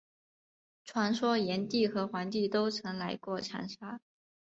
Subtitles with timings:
[0.83, 3.99] 传说炎帝和黄帝都曾来过长沙。